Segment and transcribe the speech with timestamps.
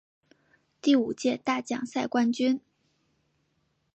[0.81, 2.59] 第五届大奖赛冠军。